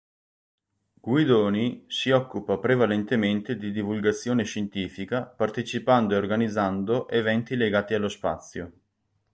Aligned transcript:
Guidoni 0.99 1.83
si 1.87 2.09
occupa 2.09 2.57
prevalentemente 2.57 3.55
di 3.55 3.71
divulgazione 3.71 4.41
scientifica, 4.45 5.25
partecipando 5.27 6.15
e 6.15 6.17
organizzando 6.17 7.07
eventi 7.09 7.55
legati 7.55 7.93
allo 7.93 8.09
spazio. 8.09 8.71